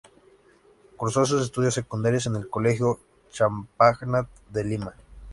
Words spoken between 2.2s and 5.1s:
en el Colegio Champagnat de Lima.